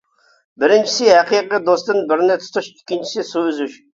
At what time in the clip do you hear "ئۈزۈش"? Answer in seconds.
3.51-3.79